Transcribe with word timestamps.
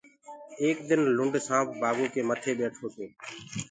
ايڪ 0.61 0.77
دن 0.89 1.01
لُنڊ 1.17 1.33
سآنپ 1.47 1.67
بآگو 1.81 2.05
ڪي 2.13 2.21
متي 2.29 2.51
ٻيٺو 2.59 2.87
تو۔ 2.95 3.05